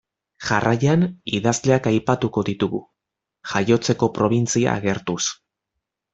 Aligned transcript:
Jarraian, 0.43 1.03
idazleak 1.39 1.89
aipatuko 1.91 2.43
ditugu, 2.47 2.81
jaiotzeko 3.53 4.11
probintzia 4.19 4.73
agertuz. 4.83 5.21